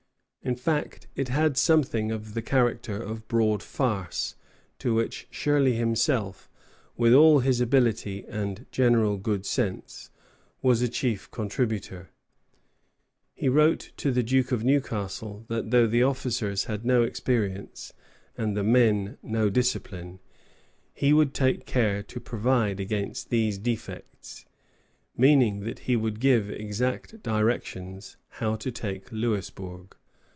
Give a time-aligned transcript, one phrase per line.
[0.43, 4.33] In fact, it had something of the character of broad farce,
[4.79, 6.49] to which Shirley himself,
[6.97, 10.09] with all his ability and general good sense,
[10.63, 12.09] was a chief contributor.
[13.35, 17.93] He wrote to the Duke of Newcastle that though the officers had no experience
[18.35, 20.17] and the men no discipline,
[20.91, 24.47] he would take care to provide against these defects,
[25.15, 29.95] meaning that he would give exact directions how to take Louisbourg.